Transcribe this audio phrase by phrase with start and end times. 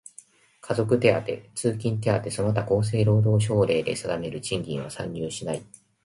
[0.61, 5.61] 家族手当、通勤手当その他厚生労働省令で定める賃金は算入しない。